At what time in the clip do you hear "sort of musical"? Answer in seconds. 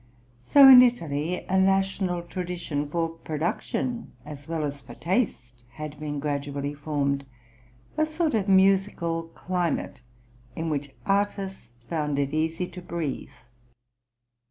8.07-9.21